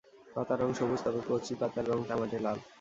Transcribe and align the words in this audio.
পাতার 0.35 0.57
রং 0.61 0.69
সবুজ, 0.77 0.99
তবে 1.05 1.21
কচি 1.27 1.53
পাতার 1.61 1.85
রং 1.89 1.99
তামাটে 2.09 2.37
লাল। 2.45 2.57